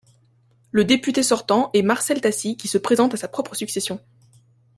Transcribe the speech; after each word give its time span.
Le 0.71 0.83
député 0.83 1.21
sortant 1.21 1.69
est 1.75 1.83
Marcel 1.83 2.21
Tassy 2.21 2.57
qui 2.57 2.67
se 2.67 2.79
présente 2.79 3.13
à 3.13 3.17
sa 3.17 3.27
propre 3.27 3.53
succession. 3.53 3.99